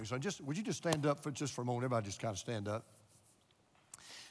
[0.00, 0.06] me.
[0.06, 1.84] So just, would you just stand up for just for a moment?
[1.84, 2.84] Everybody just kind of stand up.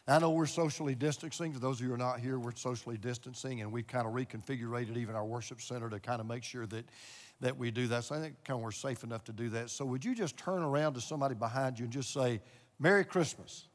[0.09, 1.51] I know we're socially distancing.
[1.51, 4.13] For those of you who are not here, we're socially distancing, and we've kind of
[4.13, 6.85] reconfigured even our worship center to kind of make sure that,
[7.41, 8.05] that we do that.
[8.05, 9.69] So I think kind of we're safe enough to do that.
[9.69, 12.39] So would you just turn around to somebody behind you and just say,
[12.79, 13.67] Merry Christmas?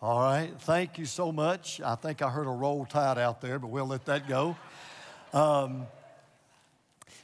[0.00, 1.80] All right, thank you so much.
[1.80, 4.56] I think I heard a roll tide out there, but we'll let that go.
[5.32, 5.88] Um,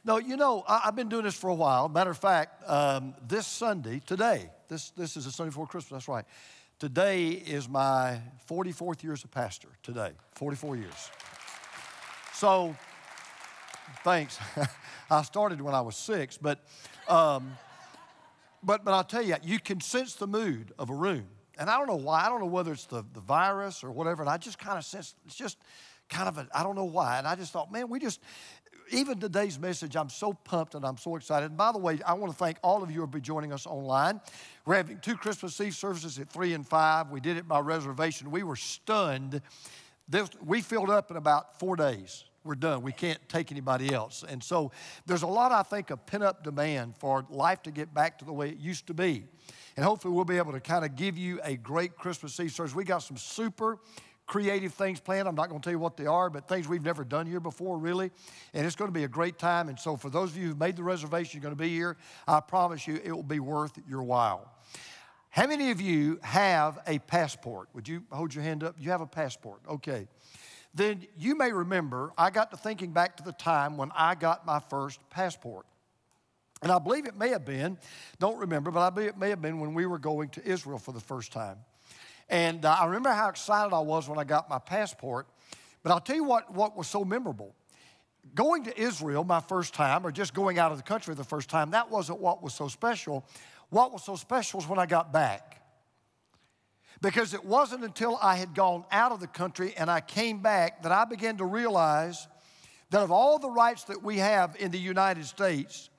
[0.05, 1.89] no, you know, I, have been doing this for a while.
[1.89, 6.09] Matter of fact, um, this Sunday, today, this, this is a Sunday before Christmas, that's
[6.09, 6.25] right.
[6.81, 8.21] Today is my
[8.51, 11.11] 44th year as a pastor, today, 44 years.
[12.33, 12.75] So,
[14.03, 14.37] thanks.
[15.13, 16.59] I started when I was six, but,
[17.07, 17.57] um,
[18.65, 21.29] but, but I'll tell you, you can sense the mood of a room.
[21.59, 22.25] And I don't know why.
[22.25, 24.23] I don't know whether it's the, the virus or whatever.
[24.23, 25.59] And I just kind of sense it's just
[26.09, 27.19] kind of a, I don't know why.
[27.19, 28.21] And I just thought, man, we just,
[28.91, 31.47] even today's message, I'm so pumped and I'm so excited.
[31.47, 33.53] And by the way, I want to thank all of you who will be joining
[33.53, 34.21] us online.
[34.67, 37.11] We're having two Christmas Eve services at 3 and 5.
[37.11, 38.31] We did it by reservation.
[38.31, 39.41] We were stunned.
[40.09, 42.25] This, we filled up in about four days.
[42.45, 42.83] We're done.
[42.83, 44.23] We can't take anybody else.
[44.29, 44.71] And so
[45.07, 48.27] there's a lot, I think, of pent up demand for life to get back to
[48.27, 49.25] the way it used to be.
[49.77, 52.75] And hopefully, we'll be able to kind of give you a great Christmas Eve service.
[52.75, 53.79] We got some super
[54.27, 55.27] creative things planned.
[55.27, 57.41] I'm not going to tell you what they are, but things we've never done here
[57.41, 58.11] before, really.
[58.53, 59.71] And it's going to be a great time.
[59.71, 61.97] And so, for those of you who've made the reservation, you're going to be here,
[62.29, 64.51] I promise you it will be worth your while.
[65.31, 67.69] How many of you have a passport?
[67.73, 68.77] Would you hold your hand up?
[68.79, 69.63] You have a passport.
[69.69, 70.07] Okay.
[70.75, 74.45] Then you may remember I got to thinking back to the time when I got
[74.45, 75.67] my first passport.
[76.63, 77.79] And I believe it may have been,
[78.19, 80.79] don't remember, but I believe it may have been when we were going to Israel
[80.79, 81.59] for the first time.
[82.29, 85.27] And uh, I remember how excited I was when I got my passport.
[85.83, 87.55] But I'll tell you what, what was so memorable.
[88.35, 91.51] Going to Israel my first time, or just going out of the country the first
[91.51, 93.27] time, that wasn't what was so special.
[93.69, 95.61] What was so special was when I got back.
[97.05, 100.85] Because it wasn't until I had gone out of the country and I came back
[100.85, 102.27] that I began to realize
[102.89, 105.91] that of all the rights that we have in the United States,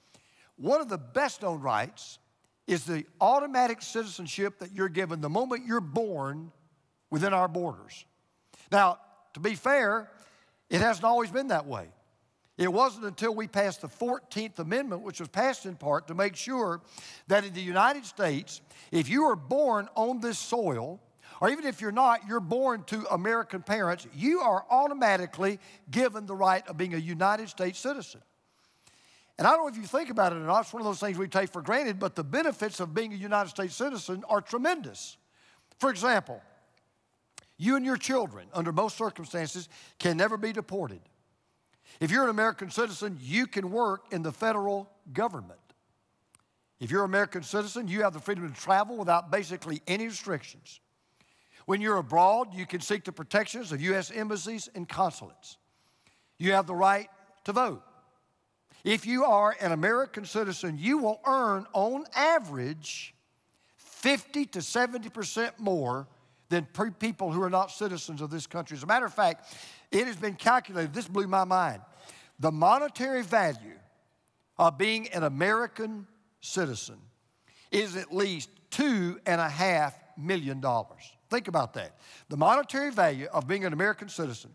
[0.56, 2.18] one of the best known rights
[2.66, 6.52] is the automatic citizenship that you're given the moment you're born
[7.12, 8.04] within our borders.
[8.72, 8.98] Now,
[9.36, 10.10] to be fair,
[10.72, 11.88] it hasn't always been that way.
[12.58, 16.36] It wasn't until we passed the 14th Amendment, which was passed in part to make
[16.36, 16.82] sure
[17.28, 18.62] that in the United States,
[18.92, 21.02] if you are born on this soil,
[21.42, 25.60] or even if you're not, you're born to American parents, you are automatically
[25.92, 28.22] given the right of being a United States citizen.
[29.38, 31.02] And I don't know if you think about it or not, it's one of those
[31.02, 34.40] things we take for granted, but the benefits of being a United States citizen are
[34.40, 35.18] tremendous.
[35.80, 36.42] For example,
[37.58, 39.68] you and your children, under most circumstances,
[40.00, 41.02] can never be deported.
[42.00, 45.60] If you're an American citizen, you can work in the federal government.
[46.80, 50.82] If you're an American citizen, you have the freedom to travel without basically any restrictions.
[51.66, 54.12] When you're abroad, you can seek the protections of U.S.
[54.12, 55.58] embassies and consulates.
[56.38, 57.10] You have the right
[57.46, 57.82] to vote.
[58.84, 63.16] If you are an American citizen, you will earn on average
[63.78, 66.08] 50 to 70% more
[66.50, 66.68] than
[67.00, 68.78] people who are not citizens of this country.
[68.78, 69.52] As a matter of fact,
[69.92, 71.82] it has been calculated, this blew my mind.
[72.40, 73.80] The monetary value
[74.58, 76.08] of being an American
[76.42, 76.98] citizen
[77.72, 81.04] is at least two and a half million dollars.
[81.30, 81.98] Think about that.
[82.30, 84.52] The monetary value of being an American citizen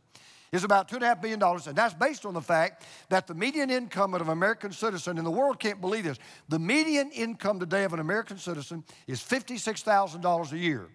[0.52, 4.22] is about $2.5 million, and that's based on the fact that the median income of
[4.22, 6.18] an American citizen, and the world can't believe this,
[6.48, 10.88] the median income today of an American citizen is $56,000 a year.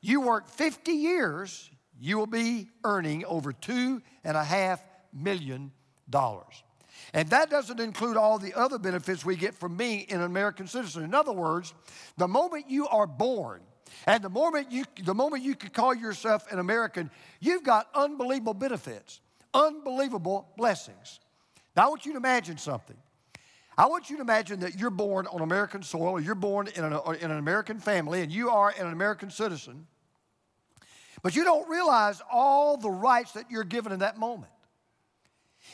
[0.00, 1.70] You work 50 years,
[2.02, 4.80] you will be earning over $2.5
[5.12, 5.70] million.
[7.14, 11.04] And that doesn't include all the other benefits we get from being an American citizen.
[11.04, 11.72] In other words,
[12.16, 13.60] the moment you are born,
[14.04, 17.08] and the moment you, the moment you can call yourself an American,
[17.38, 19.20] you've got unbelievable benefits,
[19.54, 21.20] unbelievable blessings.
[21.76, 22.96] Now, I want you to imagine something.
[23.78, 26.82] I want you to imagine that you're born on American soil, or you're born in
[26.82, 29.86] an, in an American family, and you are an American citizen,
[31.22, 34.52] but you don't realize all the rights that you're given in that moment.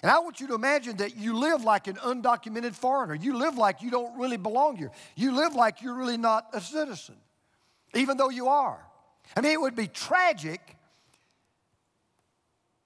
[0.02, 3.14] And I want you to imagine that you live like an undocumented foreigner.
[3.14, 4.90] You live like you don't really belong here.
[5.16, 7.16] You live like you're really not a citizen
[7.94, 8.78] even though you are.
[9.36, 10.76] I mean, it would be tragic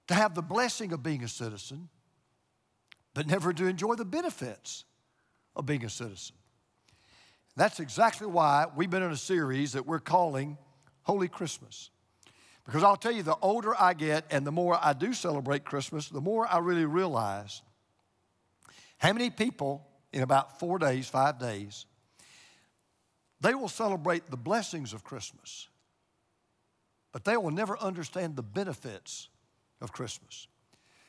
[0.09, 1.89] to have the blessing of being a citizen,
[3.15, 4.85] but never to enjoy the benefits
[5.55, 6.37] of being a citizen.
[7.57, 10.57] That's exactly why we've been in a series that we're calling
[11.03, 11.91] Holy Christmas.
[12.65, 16.09] Because I'll tell you, the older I get and the more I do celebrate Christmas,
[16.09, 17.63] the more I really realize
[18.99, 21.87] how many people in about four days, five days,
[23.41, 25.69] they will celebrate the blessings of Christmas,
[27.11, 29.29] but they will never understand the benefits
[29.81, 30.47] of Christmas.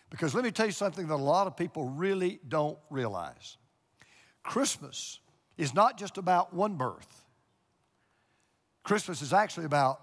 [0.10, 3.58] Because let me tell you something that a lot of people really don't realize
[4.42, 5.20] Christmas
[5.58, 7.26] is not just about one birth,
[8.84, 10.02] Christmas is actually about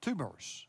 [0.00, 0.66] two births.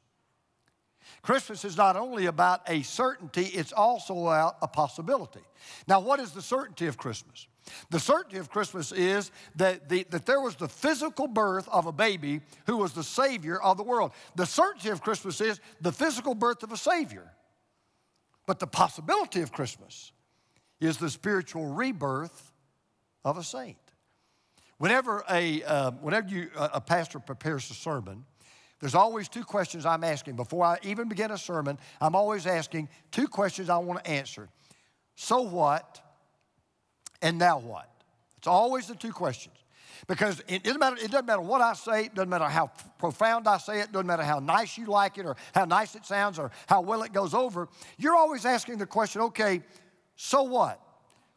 [1.21, 5.41] Christmas is not only about a certainty, it's also about a possibility.
[5.87, 7.47] Now, what is the certainty of Christmas?
[7.89, 11.91] The certainty of Christmas is that, the, that there was the physical birth of a
[11.91, 14.11] baby who was the Savior of the world.
[14.35, 17.31] The certainty of Christmas is the physical birth of a Savior.
[18.45, 20.11] But the possibility of Christmas
[20.79, 22.51] is the spiritual rebirth
[23.23, 23.77] of a saint.
[24.77, 28.25] Whenever a, uh, whenever you, a pastor prepares a sermon,
[28.79, 30.35] there's always two questions I'm asking.
[30.35, 34.49] Before I even begin a sermon, I'm always asking two questions I want to answer.
[35.15, 36.01] So what?
[37.21, 37.89] And now what?
[38.37, 39.55] It's always the two questions.
[40.07, 42.69] Because it doesn't, matter, it doesn't matter what I say, it doesn't matter how
[42.99, 46.05] profound I say it, doesn't matter how nice you like it or how nice it
[46.05, 47.69] sounds or how well it goes over.
[47.97, 49.63] You're always asking the question, okay,
[50.15, 50.79] so what?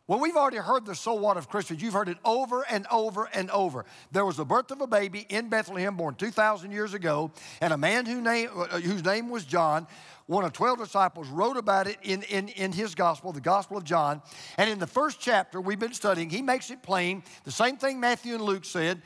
[0.09, 1.83] Well, we've already heard the so what of Christmas.
[1.83, 3.85] You've heard it over and over and over.
[4.11, 7.77] There was the birth of a baby in Bethlehem born 2,000 years ago, and a
[7.77, 9.87] man who name, uh, whose name was John,
[10.25, 13.85] one of 12 disciples, wrote about it in, in, in his gospel, the Gospel of
[13.85, 14.23] John.
[14.57, 18.01] And in the first chapter we've been studying, he makes it plain the same thing
[18.01, 19.03] Matthew and Luke said.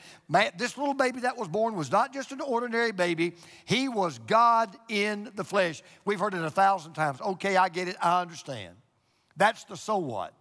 [0.57, 3.35] This little baby that was born was not just an ordinary baby,
[3.65, 5.83] he was God in the flesh.
[6.05, 7.21] We've heard it a thousand times.
[7.21, 8.77] Okay, I get it, I understand.
[9.37, 10.33] That's the so what.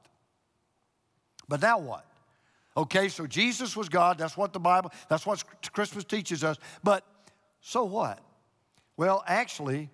[1.52, 2.06] But now what?
[2.78, 4.18] Okay, so Jesus was God.
[4.18, 5.44] That's what the Bible, that's what
[5.74, 6.56] Christmas teaches us.
[6.82, 7.04] But
[7.60, 8.20] so what?
[8.96, 9.90] Well, actually,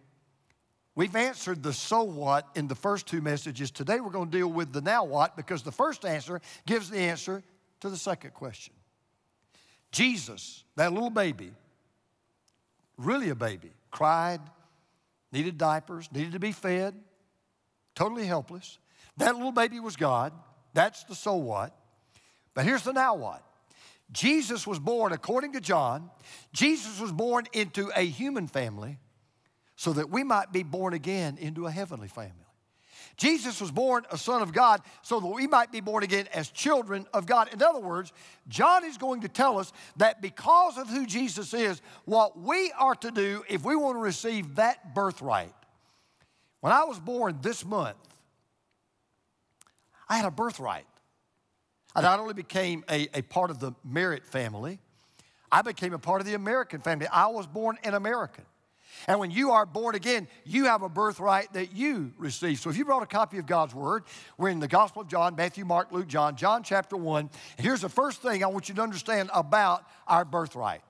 [0.94, 3.71] we've answered the so what in the first two messages.
[3.71, 7.00] Today we're going to deal with the now what because the first answer gives the
[7.00, 7.42] answer
[7.80, 8.75] to the second question.
[9.92, 11.50] Jesus, that little baby,
[12.98, 14.42] really a baby, cried,
[15.31, 16.94] needed diapers, needed to be fed,
[17.95, 18.77] totally helpless.
[19.18, 20.33] That little baby was God.
[20.77, 21.75] That's the so what.
[22.53, 23.41] But here's the now what.
[24.12, 26.12] Jesus was born, according to John,
[26.53, 29.00] Jesus was born into a human family
[29.75, 32.45] so that we might be born again into a heavenly family.
[33.15, 36.51] Jesus was born a son of God so that we might be born again as
[36.51, 37.51] children of God.
[37.51, 38.13] In other words,
[38.47, 42.94] John is going to tell us that because of who Jesus is, what we are
[42.94, 45.56] to do if we want to receive that birthright.
[46.62, 47.97] When I was born this month,
[50.09, 50.86] I had a birthright.
[51.95, 54.80] I not only became a, a part of the Merritt family,
[55.51, 57.07] I became a part of the American family.
[57.07, 58.45] I was born an American.
[59.07, 62.59] And when you are born again, you have a birthright that you receive.
[62.59, 64.04] So if you brought a copy of God's Word,
[64.38, 67.30] we're in the Gospel of John, Matthew, Mark, Luke, John, John chapter 1.
[67.57, 70.81] And here's the first thing I want you to understand about our birthright.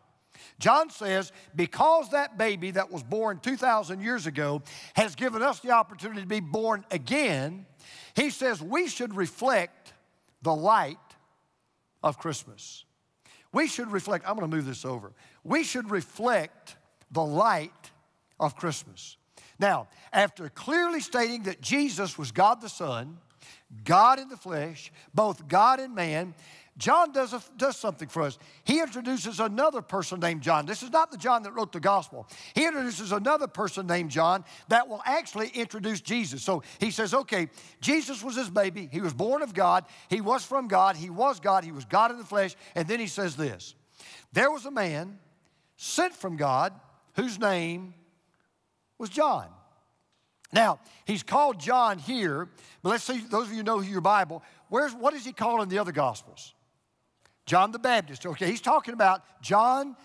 [0.59, 4.61] John says, because that baby that was born 2,000 years ago
[4.95, 7.65] has given us the opportunity to be born again,
[8.17, 9.93] he says we should reflect
[10.41, 10.97] the light
[12.03, 12.83] of Christmas.
[13.53, 15.13] We should reflect, I'm to move this over.
[15.43, 16.75] We should reflect
[17.11, 17.91] the light
[18.39, 19.17] of Christmas.
[19.59, 23.17] Now, after clearly stating that Jesus was God the Son,
[23.83, 26.33] God in the flesh, both God and man,
[26.77, 28.37] John does, a, does something for us.
[28.63, 30.67] He introduces another person named John.
[30.67, 32.27] This is not the John that wrote the gospel.
[32.53, 36.43] He introduces another person named John that will actually introduce Jesus.
[36.43, 37.49] So he says, okay,
[37.81, 38.89] Jesus was his baby.
[38.91, 39.85] He was born of God.
[40.07, 40.95] He was from God.
[40.95, 41.63] He was God.
[41.63, 42.55] He was God in the flesh.
[42.75, 43.73] And then he says this
[44.31, 45.17] There was a man
[45.77, 46.73] sent from God
[47.15, 47.95] whose name
[48.99, 49.47] was John.
[50.53, 52.49] Now, he's called John here,
[52.81, 55.69] but let's see, those of you know your Bible, where's, what is he called in
[55.69, 56.53] the other Gospels?
[57.47, 58.25] John the Baptist.
[58.25, 59.95] Okay, he's talking about John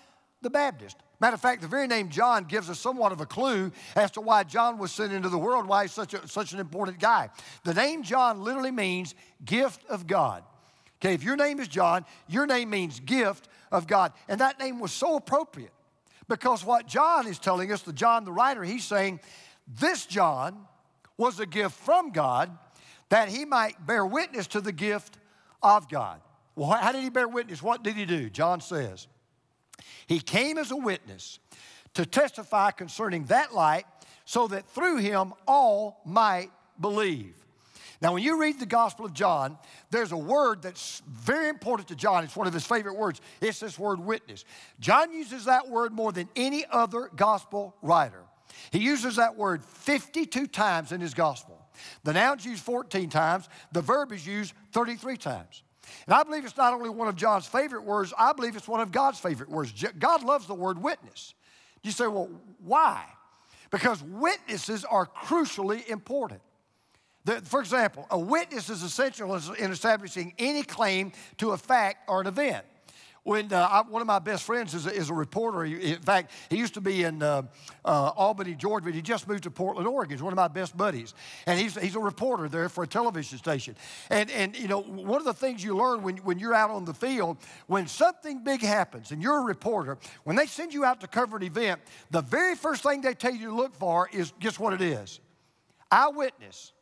[0.41, 0.97] the Baptist.
[1.21, 4.21] Matter of fact, the very name John gives us somewhat of a clue as to
[4.21, 7.31] why John was sent into the world, why he's such, a, such an important guy.
[7.65, 10.43] The name John literally means gift of God.
[11.01, 14.13] Okay, if your name is John, your name means gift of God.
[14.29, 15.73] And that name was so appropriate
[16.29, 19.21] because what John is telling us, the John the writer, he's saying,
[19.67, 20.67] this John
[21.17, 22.57] was a gift from God
[23.11, 25.19] that he might bear witness to the gift
[25.63, 26.21] of God.
[26.55, 27.63] Well, how did he bear witness?
[27.63, 28.29] What did he do?
[28.29, 29.07] John says,
[30.07, 31.39] He came as a witness
[31.95, 33.85] to testify concerning that light
[34.25, 37.35] so that through him all might believe.
[38.01, 39.57] Now, when you read the Gospel of John,
[39.91, 42.25] there's a word that's very important to John.
[42.25, 43.21] It's one of his favorite words.
[43.41, 44.45] It's this word witness.
[44.81, 48.25] John uses that word more than any other gospel writer.
[48.73, 51.65] He uses that word 52 times in his gospel.
[52.03, 55.63] The noun's used 14 times, the verb is used 33 times.
[56.07, 58.81] And I believe it's not only one of John's favorite words, I believe it's one
[58.81, 59.73] of God's favorite words.
[59.99, 61.35] God loves the word witness.
[61.83, 62.31] You say, well,
[62.65, 63.05] why?
[63.71, 66.41] Because witnesses are crucially important.
[67.25, 72.21] The, for example, a witness is essential in establishing any claim to a fact or
[72.21, 72.65] an event
[73.25, 75.65] when uh, I, one of my best friends is a, is a reporter.
[75.65, 77.43] In fact, he used to be in uh,
[77.85, 80.17] uh, Albany, Georgia, but he just moved to Portland, Oregon.
[80.17, 81.15] He's one of my best buddies.
[81.47, 83.77] And he's, he's a reporter there for a television station.
[84.11, 86.85] And, and, you know, one of the things you learn when, when you're out on
[86.85, 87.37] the field,
[87.69, 91.37] when something big happens and you're a reporter, when they send you out to cover
[91.37, 94.73] an event, the very first thing they tell you to look for is guess what
[94.73, 95.21] it is?
[95.91, 96.73] Eyewitness.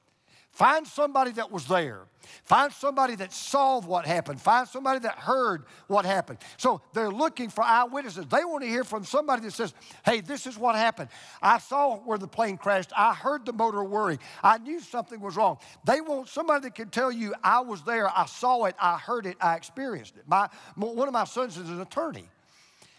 [0.52, 2.02] Find somebody that was there.
[2.44, 4.40] Find somebody that saw what happened.
[4.40, 6.38] Find somebody that heard what happened.
[6.58, 8.26] So they're looking for eyewitnesses.
[8.26, 9.72] They want to hear from somebody that says,
[10.04, 11.08] hey, this is what happened.
[11.40, 12.92] I saw where the plane crashed.
[12.96, 14.18] I heard the motor worry.
[14.42, 15.58] I knew something was wrong.
[15.84, 19.26] They want somebody that can tell you, I was there, I saw it, I heard
[19.26, 20.24] it, I experienced it.
[20.26, 22.28] My, one of my sons is an attorney.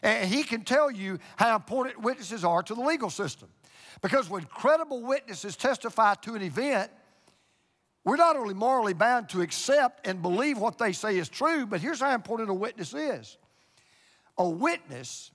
[0.01, 3.49] And he can tell you how important witnesses are to the legal system.
[4.01, 6.89] Because when credible witnesses testify to an event,
[8.03, 11.81] we're not only morally bound to accept and believe what they say is true, but
[11.81, 13.37] here's how important a witness is
[14.37, 15.31] a witness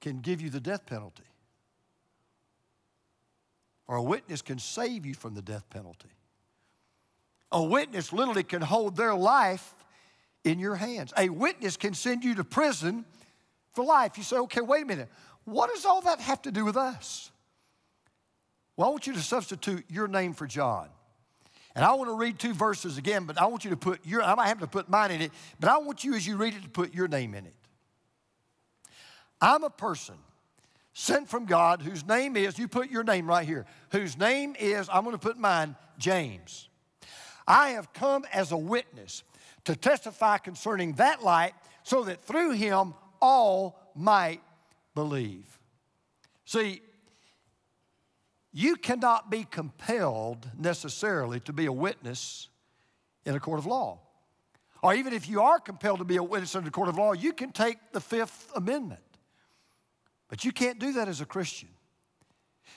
[0.00, 1.24] can give you the death penalty,
[3.86, 6.08] or a witness can save you from the death penalty.
[7.52, 9.74] A witness literally can hold their life
[10.42, 11.12] in your hands.
[11.16, 13.04] A witness can send you to prison
[13.72, 14.16] for life.
[14.16, 15.08] You say, okay, wait a minute.
[15.44, 17.30] What does all that have to do with us?
[18.76, 20.88] Well, I want you to substitute your name for John.
[21.76, 24.22] And I want to read two verses again, but I want you to put your,
[24.22, 26.54] I might have to put mine in it, but I want you as you read
[26.54, 27.54] it to put your name in it.
[29.40, 30.14] I'm a person
[30.92, 34.88] sent from God whose name is, you put your name right here, whose name is,
[34.92, 36.68] I'm going to put mine, James.
[37.46, 39.24] I have come as a witness
[39.64, 41.52] to testify concerning that light
[41.82, 44.40] so that through him all might
[44.94, 45.58] believe.
[46.44, 46.80] See,
[48.56, 52.48] you cannot be compelled necessarily to be a witness
[53.26, 53.98] in a court of law.
[54.80, 57.14] Or even if you are compelled to be a witness in a court of law,
[57.14, 59.00] you can take the Fifth Amendment.
[60.28, 61.68] But you can't do that as a Christian.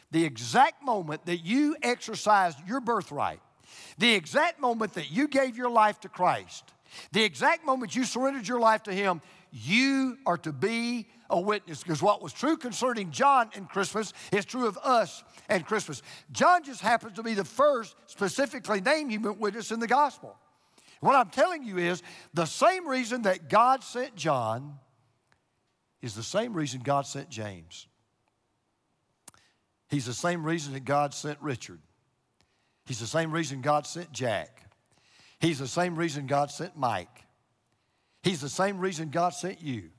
[0.09, 3.41] The exact moment that you exercised your birthright,
[3.99, 6.63] the exact moment that you gave your life to Christ,
[7.11, 11.83] the exact moment you surrendered your life to Him, you are to be a witness
[11.83, 16.01] because what was true concerning John and Christmas is true of us and Christmas.
[16.31, 20.35] John just happens to be the first specifically named human witness in the gospel.
[20.99, 22.01] What I'm telling you is
[22.33, 24.79] the same reason that God sent John
[26.01, 27.87] is the same reason God sent James.
[29.89, 31.79] He's the same reason that God sent Richard.
[32.85, 34.63] He's the same reason God sent Jack.
[35.39, 37.25] He's the same reason God sent Mike.
[38.23, 39.89] He's the same reason God sent you.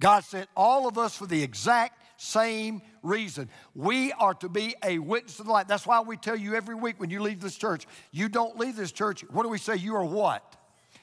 [0.00, 3.48] God sent all of us for the exact same reason.
[3.74, 5.68] We are to be a witness to the light.
[5.68, 8.76] That's why we tell you every week when you leave this church, you don't leave
[8.76, 9.22] this church.
[9.30, 9.76] What do we say?
[9.76, 10.56] You are what?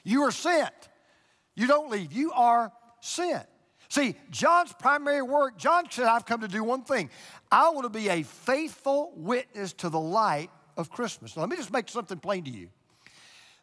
[0.04, 0.74] You are sent.
[1.54, 2.12] You don't leave.
[2.12, 3.46] You are sent.
[3.88, 7.08] See, John's primary work, John said, I've come to do one thing.
[7.50, 11.36] I want to be a faithful witness to the light of Christmas.
[11.36, 12.68] Now, let me just make something plain to you.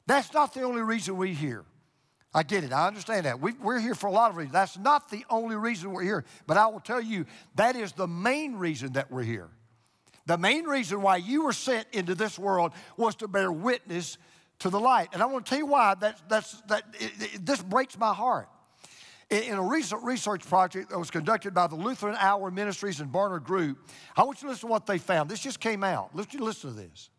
[0.08, 1.66] That's not the only reason we're here.
[2.34, 2.74] I get it.
[2.74, 3.40] I understand that.
[3.40, 4.54] We, are here for a lot of reasons.
[4.54, 7.26] That's not the only reason we're here, but I will tell you
[7.56, 9.50] that is the main reason that we're here.
[10.26, 14.18] The main reason why you were sent into this world was to bear witness
[14.60, 15.10] to the light.
[15.14, 18.14] And I want to tell you why that's, that's, that, it, it, this breaks my
[18.14, 18.48] heart.
[19.30, 23.12] In, in a recent research project that was conducted by the Lutheran Hour Ministries and
[23.12, 23.78] Barna Group,
[24.16, 25.30] I want you to listen to what they found.
[25.30, 26.12] This just came out.
[26.14, 27.10] Let's listen to this.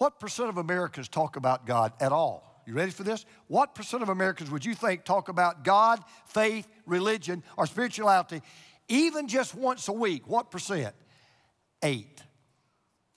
[0.00, 2.62] What percent of Americans talk about God at all?
[2.66, 3.26] You ready for this?
[3.48, 8.40] What percent of Americans would you think talk about God, faith, religion, or spirituality
[8.88, 10.26] even just once a week?
[10.26, 10.94] What percent?
[11.82, 12.22] Eight.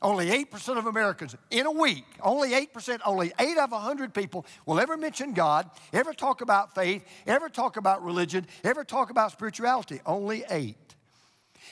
[0.02, 4.78] Only 8% of Americans in a week, only 8%, only 8 of 100 people will
[4.78, 10.02] ever mention God, ever talk about faith, ever talk about religion, ever talk about spirituality.
[10.06, 10.76] Only 8.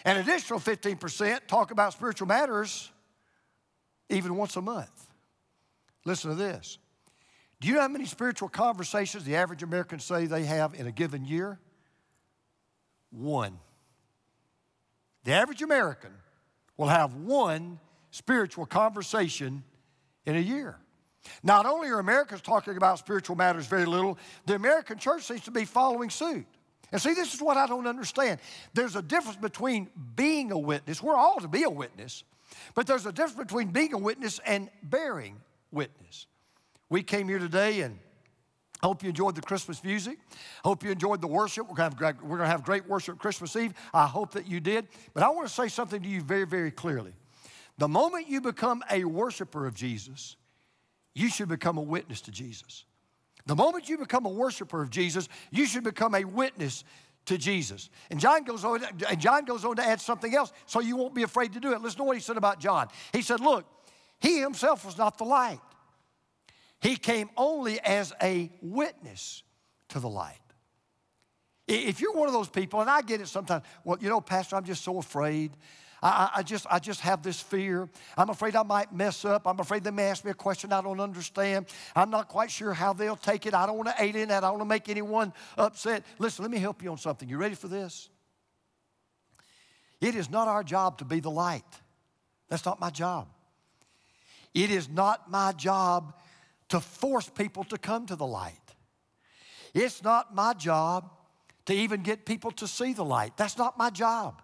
[0.06, 2.89] An additional 15% talk about spiritual matters
[4.12, 5.08] even once a month.
[6.06, 6.77] Listen to this.
[7.60, 10.91] Do you know how many spiritual conversations the average American say they have in a
[10.91, 11.60] given year?
[13.12, 13.60] One.
[15.24, 16.12] The average American
[16.77, 19.63] will have one spiritual conversation
[20.25, 20.77] in a year.
[21.44, 25.51] Not only are Americans talking about spiritual matters very little, the American church seems to
[25.51, 26.46] be following suit.
[26.91, 28.39] And see, this is what I don't understand.
[28.74, 32.24] There's a difference between being a witness, we're all to be a witness,
[32.75, 35.38] but there's a difference between being a witness and bearing
[35.72, 36.27] witness.
[36.89, 37.98] We came here today and
[38.84, 40.17] I hope you enjoyed the Christmas music.
[40.63, 41.70] I hope you enjoyed the worship.
[41.70, 43.74] We're going, great, we're going to have great worship Christmas Eve.
[43.93, 44.88] I hope that you did.
[45.13, 47.13] But I want to say something to you very, very clearly.
[47.77, 50.36] The moment you become a worshiper of Jesus,
[51.13, 52.86] you should become a witness to Jesus.
[53.46, 56.84] The moment you become a worshiper of Jesus, you should become a witness
[57.25, 57.90] to Jesus.
[58.10, 61.13] And John goes on, and John goes on to add something else, so you won't
[61.13, 61.82] be afraid to do it.
[61.82, 62.88] Listen to what he said about John.
[63.13, 63.66] He said, Look,
[64.20, 65.60] he himself was not the light.
[66.80, 69.44] He came only as a witness
[69.90, 70.38] to the light.
[71.68, 74.56] If you're one of those people, and I get it sometimes, well, you know, Pastor,
[74.56, 75.51] I'm just so afraid.
[76.03, 77.88] I, I, just, I just have this fear.
[78.17, 79.46] I'm afraid I might mess up.
[79.46, 81.67] I'm afraid they may ask me a question I don't understand.
[81.96, 83.53] I'm not quite sure how they'll take it.
[83.53, 84.43] I don't want to that.
[84.43, 86.03] I don't want to make anyone upset.
[86.17, 87.29] Listen, let me help you on something.
[87.29, 88.10] You ready for this?
[90.00, 91.63] It is not our job to be the light.
[92.50, 93.27] That's not my job.
[94.53, 96.15] It is not my job
[96.70, 98.55] to force people to come to the light.
[99.74, 101.12] It's not my job
[101.65, 103.38] to even get people to see the light.
[103.38, 104.41] That's not my job.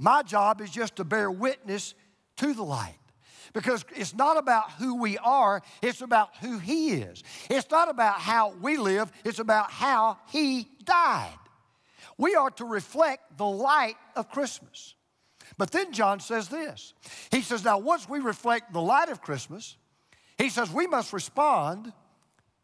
[0.00, 1.94] My job is just to bear witness
[2.36, 2.96] to the light.
[3.52, 7.22] Because it's not about who we are, it's about who He is.
[7.50, 11.38] It's not about how we live, it's about how He died.
[12.16, 14.94] We are to reflect the light of Christmas.
[15.58, 16.94] But then John says this
[17.30, 19.76] He says, Now, once we reflect the light of Christmas,
[20.38, 21.92] he says we must respond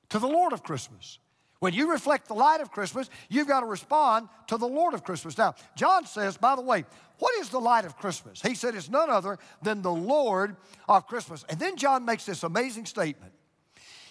[0.09, 1.19] to the Lord of Christmas.
[1.59, 5.05] When you reflect the light of Christmas, you've got to respond to the Lord of
[5.05, 5.37] Christmas.
[5.39, 6.85] Now, John says, by the way,
[7.19, 8.43] what is the light of Christmas?
[8.43, 10.57] He said it's none other than the Lord
[10.89, 11.45] of Christmas.
[11.49, 13.33] And then John makes this amazing statement.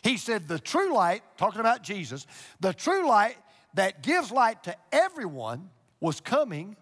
[0.01, 2.27] He said, the true light, talking about Jesus,
[2.59, 3.37] the true light
[3.73, 5.69] that gives light to everyone
[5.99, 6.75] was coming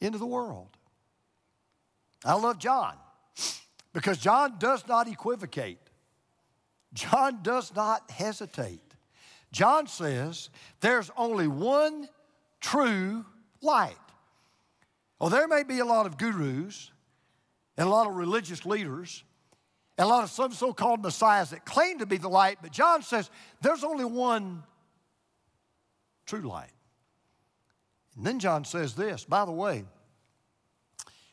[0.00, 0.68] into the world.
[2.24, 2.94] I love John.
[3.92, 5.78] Because John does not equivocate,
[6.92, 8.82] John does not hesitate.
[9.50, 12.08] John says there's only one
[12.60, 13.24] true
[13.60, 13.96] light.
[15.18, 16.90] Well, there may be a lot of gurus
[17.76, 19.24] and a lot of religious leaders
[19.96, 22.70] and a lot of some so called messiahs that claim to be the light, but
[22.70, 24.62] John says there's only one
[26.26, 26.70] true light.
[28.16, 29.84] And then John says this by the way,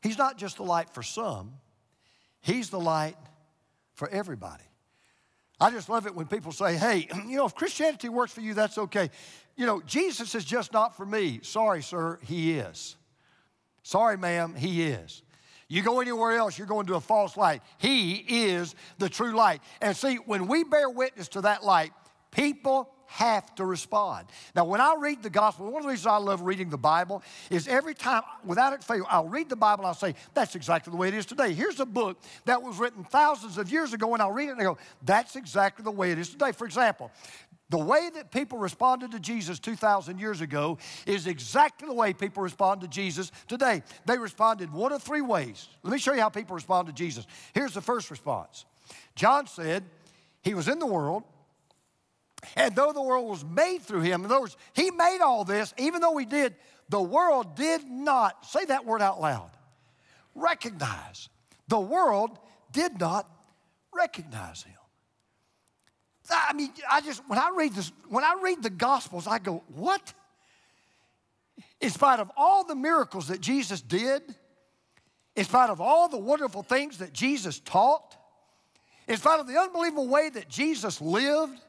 [0.02, 1.54] he's not just the light for some,
[2.45, 3.17] He's the light
[3.95, 4.63] for everybody.
[5.60, 8.54] I just love it when people say, hey, you know, if Christianity works for you,
[8.54, 9.10] that's okay.
[9.56, 11.39] You know, Jesus is just not for me.
[11.41, 12.98] Sorry, sir, he is.
[13.86, 15.21] Sorry, ma'am, he is.
[15.67, 17.62] You go anywhere else, you're going to a false light.
[17.78, 19.62] He is the true light.
[19.80, 21.91] And see, when we bear witness to that light,
[22.32, 24.26] people have to respond.
[24.56, 27.21] Now, when I read the gospel, one of the reasons I love reading the Bible
[27.52, 30.89] is every time, without it fail, I'll read the Bible and I'll say, that's exactly
[30.89, 31.54] the way it is today.
[31.54, 34.62] Here's a book that was written thousands of years ago, and I'll read it and
[34.62, 36.52] I go, that's exactly the way it is today.
[36.52, 37.12] For example,
[37.69, 42.43] the way that people responded to Jesus 2,000 years ago is exactly the way people
[42.43, 43.82] respond to Jesus today.
[44.06, 45.67] They responded one of three ways.
[45.82, 47.25] Let me show you how people respond to Jesus.
[47.54, 48.65] Here's the first response
[49.15, 49.84] John said,
[50.43, 51.23] He was in the world,
[52.56, 55.73] and though the world was made through him, in other words, he made all this,
[55.80, 56.56] even though he did,
[56.89, 59.49] the world did not, say that word out loud,
[60.36, 61.30] recognize.
[61.67, 62.38] The world
[62.71, 63.28] did not
[63.91, 64.75] recognize him.
[66.30, 69.64] I mean, I just, when I read this, when I read the Gospels, I go,
[69.68, 70.14] what?
[71.82, 74.24] In spite of all the miracles that Jesus did,
[75.36, 78.16] in spite of all the wonderful things that Jesus taught,
[79.08, 81.60] in spite of the unbelievable way that Jesus lived,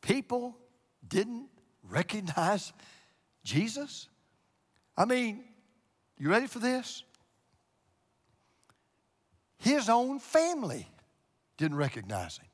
[0.00, 0.56] people
[1.06, 1.48] didn't
[1.82, 2.72] recognize
[3.44, 4.08] Jesus?
[4.96, 5.44] I mean,
[6.18, 7.02] you ready for this?
[9.58, 10.86] His own family
[11.56, 12.47] didn't recognize him.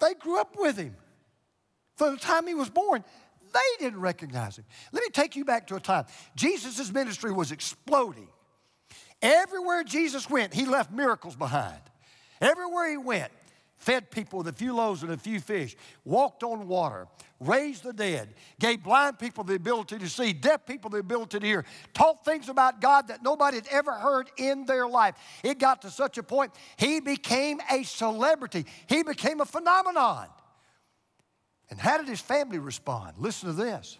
[0.00, 0.96] They grew up with him.
[1.96, 3.04] From the time he was born,
[3.52, 4.64] they didn't recognize him.
[4.92, 6.04] Let me take you back to a time.
[6.34, 8.28] Jesus' ministry was exploding.
[9.22, 11.80] Everywhere Jesus went, he left miracles behind.
[12.40, 13.32] Everywhere he went,
[13.78, 17.06] fed people with a few loaves and a few fish, walked on water,
[17.40, 21.46] raised the dead, gave blind people the ability to see, deaf people the ability to
[21.46, 25.14] hear, taught things about God that nobody had ever heard in their life.
[25.44, 30.28] It got to such a point, he became a celebrity, he became a phenomenon.
[31.68, 33.16] And how did his family respond?
[33.18, 33.98] Listen to this.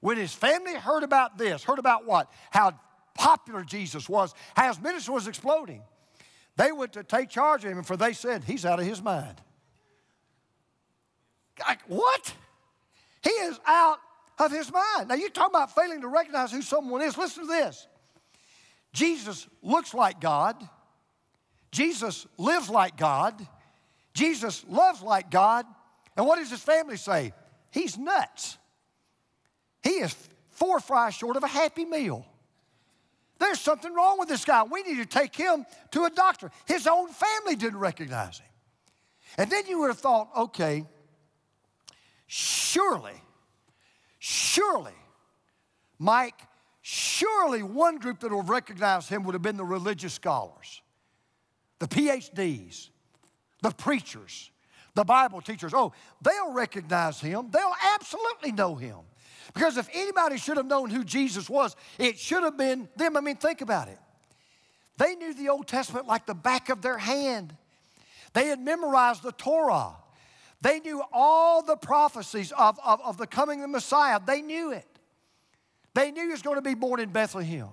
[0.00, 2.30] When his family heard about this, heard about what?
[2.50, 2.72] How
[3.14, 5.82] popular Jesus was, how his ministry was exploding.
[6.56, 9.40] They went to take charge of him, for they said, He's out of his mind.
[11.66, 12.34] Like, what?
[13.22, 13.98] He is out
[14.38, 15.08] of his mind.
[15.08, 17.16] Now, you're talking about failing to recognize who someone is.
[17.16, 17.86] Listen to this
[18.92, 20.56] Jesus looks like God,
[21.70, 23.46] Jesus lives like God,
[24.14, 25.66] Jesus loves like God.
[26.16, 27.32] And what does his family say?
[27.70, 28.58] He's nuts.
[29.82, 30.14] He is
[30.50, 32.26] four fries short of a happy meal.
[33.40, 34.62] There's something wrong with this guy.
[34.62, 36.50] We need to take him to a doctor.
[36.66, 38.46] His own family didn't recognize him.
[39.38, 40.84] And then you would have thought, okay,
[42.26, 43.14] surely,
[44.18, 44.92] surely,
[45.98, 46.34] Mike,
[46.82, 50.82] surely one group that would have recognized him would have been the religious scholars,
[51.78, 52.90] the PhDs,
[53.62, 54.50] the preachers,
[54.94, 55.72] the Bible teachers.
[55.74, 57.50] Oh, they'll recognize him.
[57.50, 58.98] They'll absolutely know him.
[59.54, 63.16] Because if anybody should have known who Jesus was, it should have been them.
[63.16, 63.98] I mean, think about it.
[64.96, 67.56] They knew the Old Testament like the back of their hand.
[68.32, 69.92] They had memorized the Torah.
[70.60, 74.20] They knew all the prophecies of, of, of the coming of the Messiah.
[74.24, 74.86] They knew it.
[75.94, 77.70] They knew he was going to be born in Bethlehem.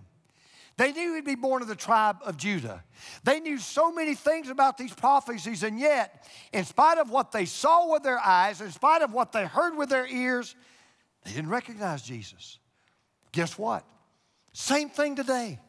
[0.78, 2.84] They knew he'd be born of the tribe of Judah.
[3.24, 7.46] They knew so many things about these prophecies, and yet, in spite of what they
[7.46, 10.56] saw with their eyes, in spite of what they heard with their ears,
[11.28, 12.58] they didn't recognize Jesus.
[13.34, 13.84] Guess what?
[14.54, 15.60] Same thing today.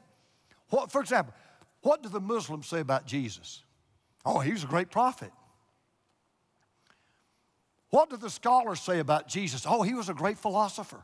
[0.71, 1.35] What, for example,
[1.83, 3.63] what do the Muslims say about Jesus?
[4.25, 5.33] Oh, he was a great prophet.
[7.91, 9.65] What do the scholars say about Jesus?
[9.67, 11.03] Oh, he was a great philosopher.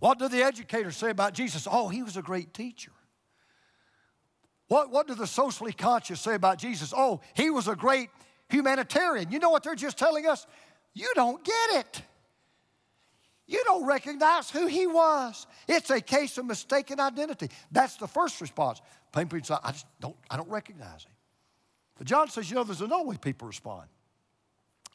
[0.00, 1.66] What do the educators say about Jesus?
[1.70, 2.92] Oh, he was a great teacher.
[4.68, 6.92] What, what do the socially conscious say about Jesus?
[6.94, 8.10] Oh, he was a great
[8.48, 9.30] humanitarian.
[9.30, 10.46] You know what they're just telling us?
[10.92, 12.02] You don't get it.
[13.52, 15.46] You don't recognize who he was.
[15.68, 17.50] It's a case of mistaken identity.
[17.70, 18.80] That's the first response.
[19.14, 21.12] People say, I just don't, I don't recognize him.
[21.98, 23.88] But John says, you know, there's another way people respond.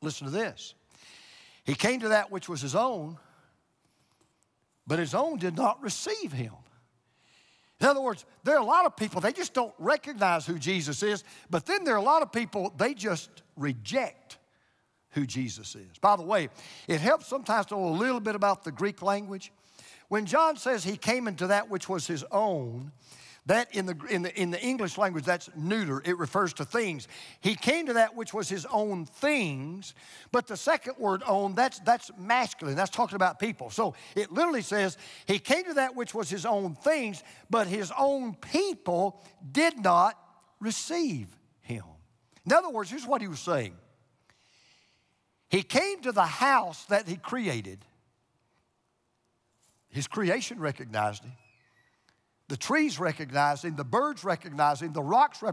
[0.02, 0.74] Listen to this.
[1.65, 3.20] He came to that which was his own,
[4.88, 6.54] but his own did not receive him.
[7.80, 11.04] In other words, there are a lot of people, they just don't recognize who Jesus
[11.04, 14.37] is, but then there are a lot of people, they just reject
[15.17, 15.97] who Jesus is.
[15.99, 16.49] By the way,
[16.88, 19.51] it helps sometimes to know a little bit about the Greek language.
[20.10, 22.91] When John says he came into that which was his own,
[23.47, 26.03] that in the, in, the, in the English language, that's neuter.
[26.06, 27.08] It refers to things.
[27.41, 29.95] He came to that which was his own things,
[30.32, 32.75] but the second word own, that's, that's masculine.
[32.75, 33.69] That's talking about people.
[33.69, 37.91] So it literally says, he came to that which was his own things, but his
[37.97, 40.15] own people did not
[40.60, 41.27] receive
[41.62, 41.86] him.
[42.45, 43.73] In other words, here's what he was saying.
[45.50, 47.80] He came to the house that he created.
[49.90, 51.34] His creation recognized him.
[52.50, 55.44] The trees recognized him, the birds recognized him, the rocks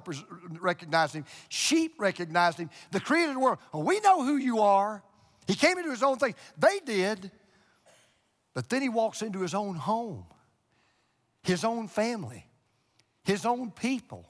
[0.61, 3.59] recognized him, sheep recognized him, the created world.
[3.73, 5.03] We know who you are.
[5.49, 6.37] He came into his own thing.
[6.57, 7.33] They did.
[8.55, 10.27] But then he walks into his own home,
[11.43, 12.47] his own family,
[13.25, 14.25] his own people,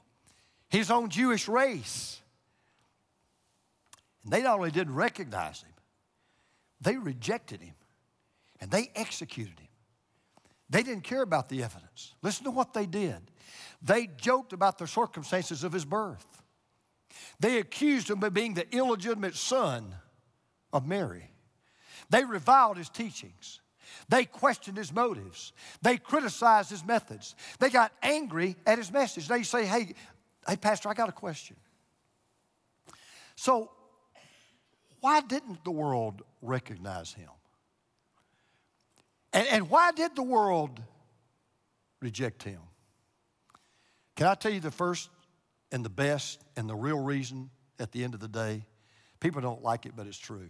[0.67, 2.19] his own Jewish race.
[4.25, 5.71] They not only didn't recognize him,
[6.81, 7.75] they rejected him
[8.59, 9.67] and they executed him.
[10.69, 12.15] They didn't care about the evidence.
[12.23, 13.19] Listen to what they did.
[13.81, 16.25] They joked about the circumstances of his birth.
[17.39, 19.93] They accused him of being the illegitimate son
[20.73, 21.29] of Mary.
[22.09, 23.61] They reviled his teachings.
[24.09, 25.53] They questioned his motives.
[25.81, 27.35] They criticized his methods.
[27.59, 29.27] They got angry at his message.
[29.27, 29.93] They say, hey,
[30.47, 31.55] hey, Pastor, I got a question.
[33.35, 33.71] So,
[35.05, 37.29] why didn't the world recognize him?
[39.33, 40.81] And, and why did the world
[42.01, 42.59] reject him?
[44.15, 45.11] Can I tell you the first
[45.71, 48.65] and the best and the real reason at the end of the day?
[49.19, 50.49] People don't like it, but it's true.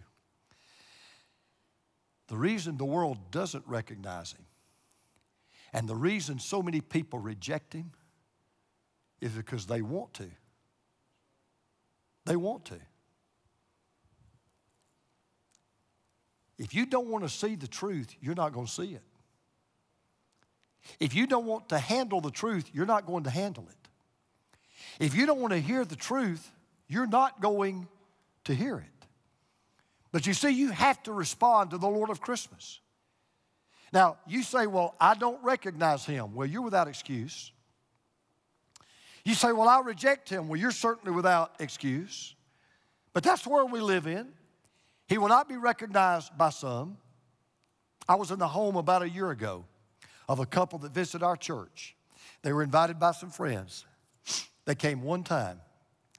[2.28, 4.46] The reason the world doesn't recognize him
[5.74, 7.92] and the reason so many people reject him
[9.20, 10.30] is because they want to.
[12.24, 12.80] They want to.
[16.58, 19.02] If you don't want to see the truth, you're not going to see it.
[21.00, 25.04] If you don't want to handle the truth, you're not going to handle it.
[25.04, 26.50] If you don't want to hear the truth,
[26.88, 27.88] you're not going
[28.44, 29.06] to hear it.
[30.12, 32.80] But you see, you have to respond to the Lord of Christmas.
[33.92, 36.34] Now, you say, Well, I don't recognize him.
[36.34, 37.52] Well, you're without excuse.
[39.24, 40.48] You say, Well, I reject him.
[40.48, 42.34] Well, you're certainly without excuse.
[43.12, 44.28] But that's where we live in.
[45.06, 46.98] He will not be recognized by some.
[48.08, 49.64] I was in the home about a year ago
[50.28, 51.94] of a couple that visited our church.
[52.42, 53.84] They were invited by some friends.
[54.64, 55.60] They came one time.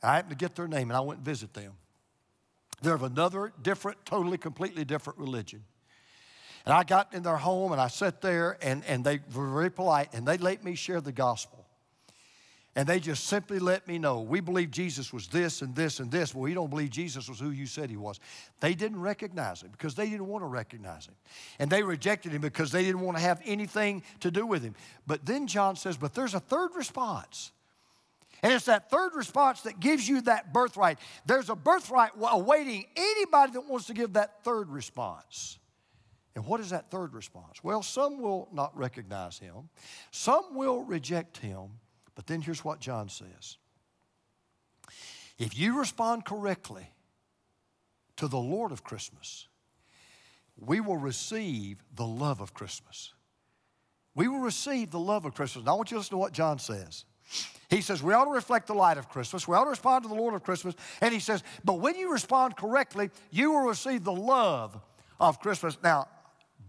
[0.01, 1.73] I happened to get their name and I went and visit them.
[2.81, 5.63] They're of another different, totally, completely different religion.
[6.65, 9.71] And I got in their home and I sat there and, and they were very
[9.71, 11.66] polite and they let me share the gospel.
[12.77, 16.11] And they just simply let me know, we believe Jesus was this and this and
[16.11, 16.35] this.
[16.35, 18.19] Well, we don't believe Jesus was who you said he was.
[18.59, 21.15] They didn't recognize him because they didn't want to recognize him.
[21.57, 24.75] And they rejected him because they didn't want to have anything to do with him.
[25.07, 27.51] But then John says, but there's a third response.
[28.43, 30.99] And it's that third response that gives you that birthright.
[31.25, 35.57] There's a birthright awaiting anybody that wants to give that third response.
[36.35, 37.63] And what is that third response?
[37.63, 39.69] Well, some will not recognize him,
[40.11, 41.69] some will reject him.
[42.17, 43.57] But then here's what John says
[45.37, 46.89] If you respond correctly
[48.17, 49.47] to the Lord of Christmas,
[50.59, 53.13] we will receive the love of Christmas.
[54.15, 55.63] We will receive the love of Christmas.
[55.63, 57.05] Now, I want you to listen to what John says.
[57.69, 59.47] He says, We ought to reflect the light of Christmas.
[59.47, 60.73] We ought to respond to the Lord of Christmas.
[61.01, 64.75] And he says, But when you respond correctly, you will receive the love
[65.19, 65.77] of Christmas.
[65.83, 66.07] Now,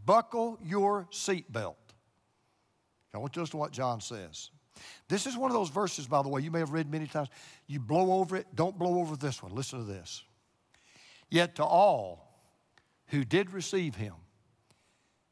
[0.04, 1.76] buckle your seatbelt.
[3.14, 4.50] I want you to listen to what John says.
[5.08, 7.28] This is one of those verses, by the way, you may have read many times.
[7.66, 9.54] You blow over it, don't blow over this one.
[9.54, 10.22] Listen to this.
[11.30, 12.26] Yet to all
[13.08, 14.14] who did receive him,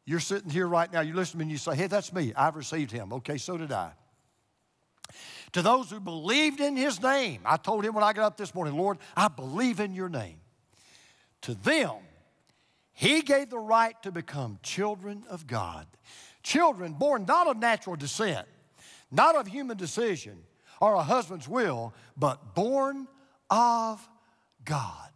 [0.04, 2.32] you're sitting here right now, you listen to me and you say, hey, that's me.
[2.36, 3.12] I've received him.
[3.12, 3.92] Okay, so did I.
[5.52, 8.54] To those who believed in his name, I told him when I got up this
[8.54, 10.38] morning, Lord, I believe in your name.
[11.42, 11.94] To them,
[12.92, 15.86] he gave the right to become children of God.
[16.42, 18.46] Children born not of natural descent,
[19.16, 20.42] not of human decision
[20.80, 23.08] or a husband's will, but born
[23.48, 24.06] of
[24.64, 25.10] God.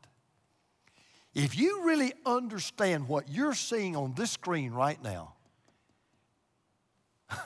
[1.35, 5.35] If you really understand what you're seeing on this screen right now,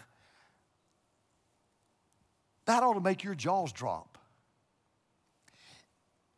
[2.64, 4.16] that ought to make your jaws drop.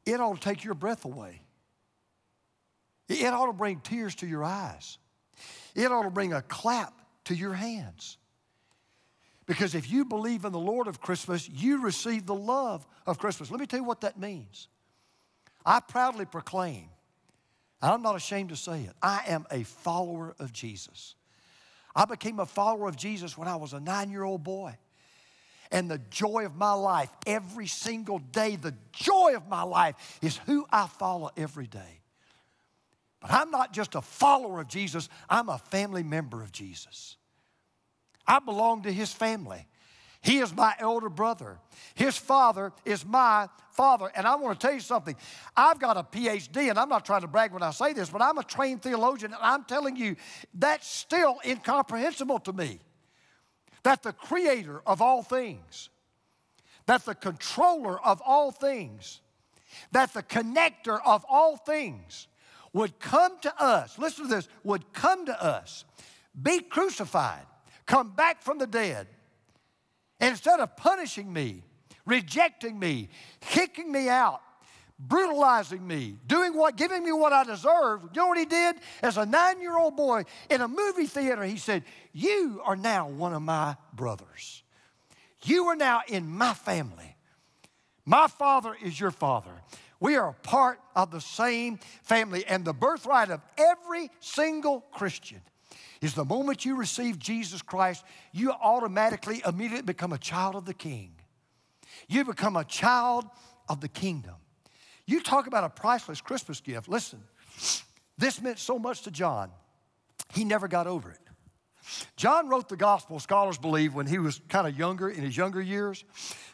[0.07, 1.42] It ought to take your breath away.
[3.09, 4.98] It ought to bring tears to your eyes.
[5.74, 6.94] It ought to bring a clap
[7.26, 8.18] to your hands.
[9.47, 13.51] Because if you believe in the Lord of Christmas, you receive the love of Christmas.
[13.51, 14.69] Let me tell you what that means.
[15.65, 16.89] I proudly proclaim,
[17.81, 21.15] and I'm not ashamed to say it, I am a follower of Jesus.
[21.95, 24.77] I became a follower of Jesus when I was a nine year old boy.
[25.73, 30.37] And the joy of my life, every single day, the joy of my life is
[30.47, 32.01] who I follow every day.
[33.21, 37.17] But I'm not just a follower of Jesus, I'm a family member of Jesus.
[38.27, 39.67] I belong to his family.
[40.23, 41.59] He is my elder brother.
[41.95, 44.11] His father is my father.
[44.15, 45.15] And I want to tell you something.
[45.57, 48.21] I've got a PhD, and I'm not trying to brag when I say this, but
[48.21, 50.17] I'm a trained theologian, and I'm telling you,
[50.55, 52.81] that's still incomprehensible to me.
[53.85, 55.91] That the creator of all things,
[56.87, 59.21] that the controller of all things,
[59.93, 62.27] that the connector of all things
[62.73, 65.85] would come to us, listen to this, would come to us,
[66.43, 67.47] be crucified
[67.87, 69.07] come back from the dead.
[70.20, 71.62] Instead of punishing me,
[72.05, 73.09] rejecting me,
[73.40, 74.40] kicking me out,
[74.99, 78.03] brutalizing me, doing what, giving me what I deserve.
[78.03, 78.77] You know what he did?
[79.03, 83.09] As a nine year old boy in a movie theater, he said, You are now
[83.09, 84.62] one of my brothers.
[85.42, 87.16] You are now in my family.
[88.05, 89.62] My father is your father.
[90.01, 95.40] We are a part of the same family, and the birthright of every single Christian
[96.07, 100.73] is the moment you receive Jesus Christ, you automatically, immediately become a child of the
[100.73, 101.11] King.
[102.07, 103.27] You become a child
[103.69, 104.37] of the kingdom.
[105.05, 106.88] You talk about a priceless Christmas gift.
[106.88, 107.21] Listen,
[108.16, 109.51] this meant so much to John,
[110.33, 111.26] he never got over it.
[112.16, 115.61] John wrote the gospel, scholars believe, when he was kind of younger, in his younger
[115.61, 116.05] years.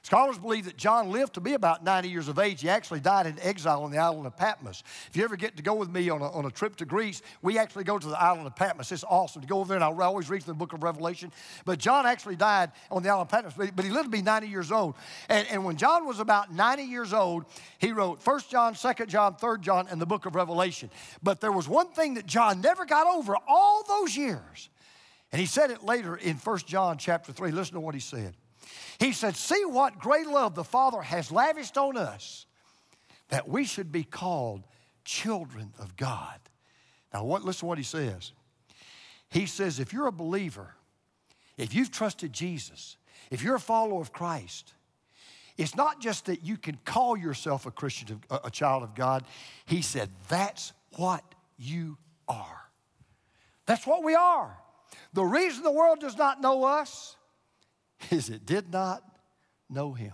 [0.03, 2.61] Scholars believe that John lived to be about 90 years of age.
[2.61, 4.83] He actually died in exile on the island of Patmos.
[5.09, 7.23] If you ever get to go with me on a, on a trip to Greece,
[7.41, 8.91] we actually go to the island of Patmos.
[8.91, 11.31] It's awesome to go over there, and I always read the book of Revelation.
[11.65, 14.49] But John actually died on the island of Patmos, but, he lived to be 90
[14.49, 14.97] years old.
[15.29, 17.45] And, and when John was about 90 years old,
[17.79, 20.91] he wrote 1 John, 2 John, 3 John, and the book of Revelation.
[21.23, 24.69] But there was one thing that John never got over all those years.
[25.33, 27.51] And he said it later in 1 John chapter 3.
[27.51, 28.35] Listen to what he said.
[28.99, 32.47] He said, See what great love the Father has lavished on us,
[33.31, 34.63] that we should be called
[35.05, 36.39] children of God.
[37.13, 38.33] Now, what, listen to what he says.
[39.29, 40.75] He says, if you're a believer,
[41.57, 42.97] if you've trusted Jesus,
[43.31, 44.75] if you're a follower of Christ,
[45.57, 49.25] it's not just that you can call yourself a Christian, a child of God.
[49.65, 51.23] He said, that's what
[51.59, 51.97] you
[52.29, 52.61] are.
[53.67, 54.57] That's what we are.
[55.13, 57.17] The reason the world does not know us
[58.11, 59.03] is it did not
[59.69, 60.13] know him.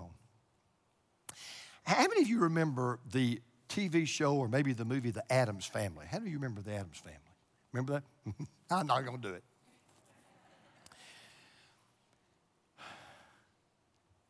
[1.85, 6.07] How many of you remember the TV show or maybe the movie The Addams Family.
[6.11, 7.19] How do you remember The Addams Family?
[7.73, 8.47] Remember that?
[8.71, 9.45] I'm not going to do it.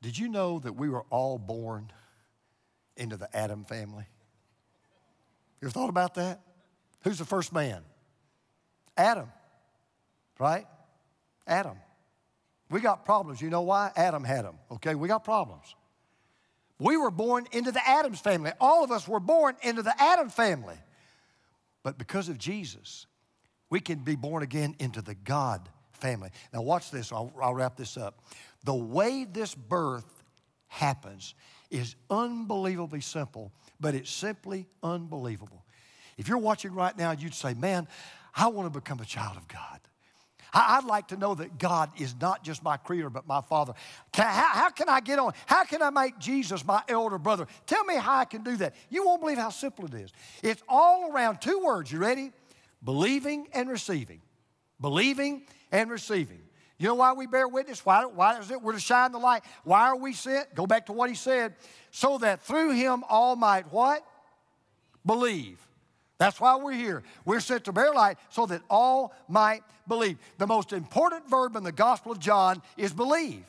[0.02, 1.90] Did you know that we were all born
[2.96, 4.06] into the Adam family?
[5.60, 6.40] You ever thought about that?
[7.02, 7.82] Who's the first man?
[8.96, 9.28] Adam,
[10.38, 10.66] right?
[11.46, 11.76] Adam.
[12.70, 13.40] We got problems.
[13.40, 13.90] You know why?
[13.96, 14.94] Adam had them, okay?
[14.94, 15.74] We got problems.
[16.78, 18.52] We were born into the Adams family.
[18.60, 20.76] All of us were born into the Adam family.
[21.82, 23.06] But because of Jesus,
[23.70, 26.30] we can be born again into the God family.
[26.52, 27.12] Now, watch this.
[27.12, 28.22] I'll, I'll wrap this up.
[28.64, 30.24] The way this birth
[30.68, 31.34] happens
[31.70, 35.64] is unbelievably simple, but it's simply unbelievable.
[36.16, 37.88] If you're watching right now, you'd say, Man,
[38.34, 39.80] I want to become a child of God.
[40.52, 43.74] I'd like to know that God is not just my creator, but my father.
[44.12, 45.32] Can, how, how, can I get on?
[45.46, 47.46] How can I make Jesus my elder brother?
[47.66, 48.74] Tell me how I can do that.
[48.88, 50.12] You won't believe how simple it is.
[50.42, 51.92] It's all around two words.
[51.92, 52.32] You ready?
[52.82, 54.20] Believing and receiving.
[54.80, 56.40] Believing and receiving.
[56.78, 57.84] You know why we bear witness?
[57.84, 59.42] Why, why is it we're to shine the light?
[59.64, 60.54] Why are we sent?
[60.54, 61.54] Go back to what he said.
[61.90, 64.04] So that through him all might what?
[65.04, 65.58] Believe.
[66.18, 67.04] That's why we're here.
[67.24, 70.18] We're sent to bear light so that all might believe.
[70.38, 73.44] The most important verb in the Gospel of John is believe.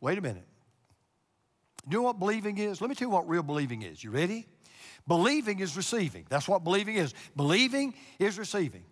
[0.00, 0.46] Wait a minute.
[1.88, 2.80] Do you know what believing is?
[2.80, 4.02] Let me tell you what real believing is.
[4.02, 4.46] You ready?
[5.06, 6.24] Believing is receiving.
[6.28, 7.12] That's what believing is.
[7.36, 8.84] Believing is receiving.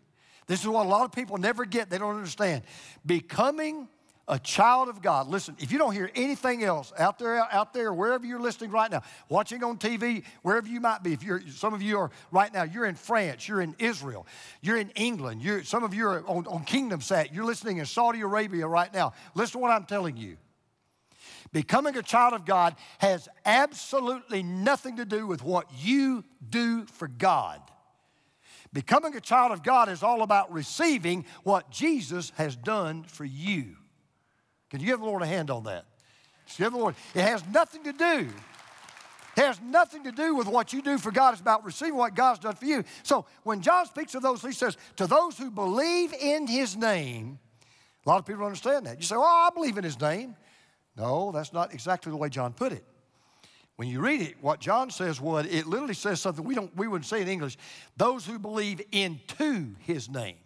[0.47, 2.65] This is what a lot of people never get, they don't understand.
[3.07, 3.89] Becoming
[4.29, 5.29] a child of God.
[5.29, 8.91] Listen, if you don't hear anything else out there, out there, wherever you're listening right
[8.91, 12.53] now, watching on TV, wherever you might be, if you're some of you are right
[12.53, 14.27] now, you're in France, you're in Israel,
[14.61, 17.87] you're in England, you're, some of you are on, on Kingdom Sat, you're listening in
[17.87, 19.13] Saudi Arabia right now.
[19.35, 20.37] Listen to what I'm telling you.
[21.53, 27.09] Becoming a child of God has absolutely nothing to do with what you do for
[27.09, 27.61] God.
[28.73, 33.77] Becoming a child of God is all about receiving what Jesus has done for you.
[34.73, 35.85] Can you give the Lord a hand on that?
[36.57, 36.95] give the Lord.
[37.15, 38.31] It has nothing to do.
[39.37, 41.33] It has nothing to do with what you do for God.
[41.33, 42.83] It's about receiving what God's done for you.
[43.03, 47.39] So when John speaks of those, he says, to those who believe in his name,
[48.07, 48.97] a lot of people understand that.
[48.97, 50.37] You say, oh, I believe in his name.
[50.97, 52.85] No, that's not exactly the way John put it.
[53.77, 56.89] When you read it, what John says would, it literally says something we, don't, we
[56.89, 57.59] wouldn't say in English.
[57.99, 60.37] Those who believe into his name.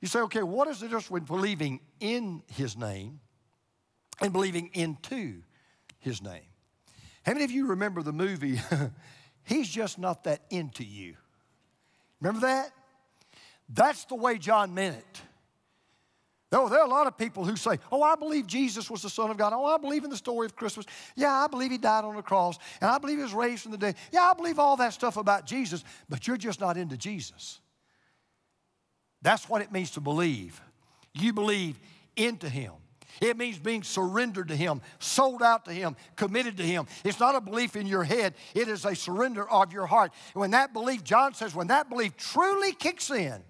[0.00, 3.20] You say, okay, what is the difference between believing in his name
[4.20, 5.42] and believing into
[5.98, 6.42] his name?
[7.24, 8.60] How many of you remember the movie,
[9.44, 11.16] He's Just Not That Into You?
[12.20, 12.70] Remember that?
[13.68, 15.22] That's the way John meant it.
[16.50, 19.10] There, there are a lot of people who say, Oh, I believe Jesus was the
[19.10, 19.52] Son of God.
[19.54, 20.86] Oh, I believe in the story of Christmas.
[21.14, 22.58] Yeah, I believe He died on the cross.
[22.80, 23.96] And I believe He was raised from the dead.
[24.10, 27.60] Yeah, I believe all that stuff about Jesus, but you're just not into Jesus.
[29.22, 30.60] That's what it means to believe.
[31.12, 31.78] You believe
[32.16, 32.72] into Him.
[33.20, 36.86] It means being surrendered to Him, sold out to Him, committed to Him.
[37.04, 40.12] It's not a belief in your head, it is a surrender of your heart.
[40.34, 43.42] When that belief, John says, when that belief truly kicks in,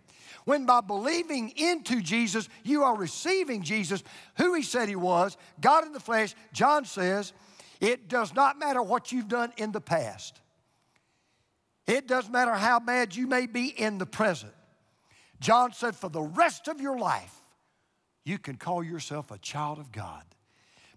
[0.45, 4.03] when by believing into Jesus, you are receiving Jesus,
[4.39, 7.35] who He said He was, God in the flesh, John says,
[7.81, 10.41] it does not matter what you've done in the past.
[11.87, 14.53] It doesn't matter how bad you may be in the present.
[15.41, 17.35] John said, for the rest of your life,
[18.25, 20.25] you can call yourself a child of God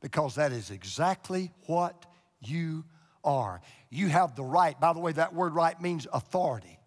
[0.01, 2.05] because that is exactly what
[2.41, 2.83] you
[3.23, 3.61] are.
[3.89, 4.79] You have the right.
[4.79, 6.79] By the way, that word right means authority.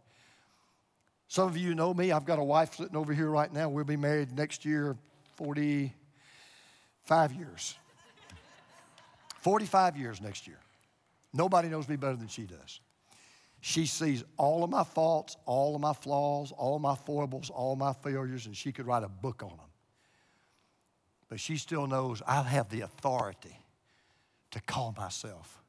[1.29, 2.13] Some of you know me.
[2.13, 3.69] I've got a wife sitting over here right now.
[3.69, 4.97] We'll be married next year
[5.37, 7.75] 45 years.
[9.41, 10.59] 45 years next year.
[11.33, 12.81] Nobody knows me better than she does.
[13.67, 17.95] She sees all of my faults, all of my flaws, all my foibles, all my
[17.95, 19.71] failures, and she could write a book on them.
[21.31, 23.59] But she still knows I have the authority
[24.51, 25.63] to call myself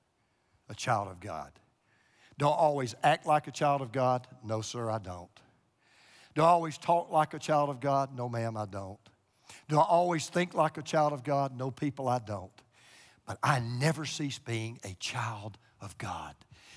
[0.67, 1.53] a child of God.
[2.37, 4.27] Don't always act like a child of God?
[4.43, 5.29] No, sir, I don't.
[6.35, 8.13] Do I always talk like a child of God?
[8.13, 8.99] No, ma'am, I don't.
[9.69, 11.57] Do I always think like a child of God?
[11.57, 12.51] No, people, I don't.
[13.25, 16.35] But I never cease being a child of God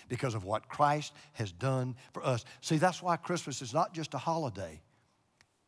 [0.09, 2.44] because of what Christ has done for us.
[2.61, 4.80] See, that's why Christmas is not just a holiday,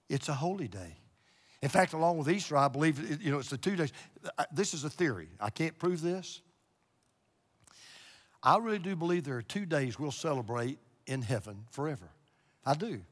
[0.08, 0.96] it's a holy day.
[1.62, 3.92] In fact, along with Easter, I believe, you know, it's the two days.
[4.50, 5.28] This is a theory.
[5.38, 6.40] I can't prove this.
[8.42, 12.08] I really do believe there are two days we'll celebrate in heaven forever.
[12.64, 13.02] I do.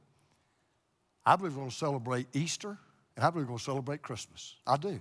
[1.27, 2.79] I believe we're going to celebrate Easter,
[3.17, 4.57] and I believe we're going to celebrate Christmas.
[4.67, 4.99] I do.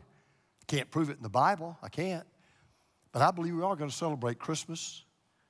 [0.67, 1.77] Can't prove it in the Bible.
[1.81, 2.25] I can't.
[3.13, 5.05] But I believe we are going to celebrate Christmas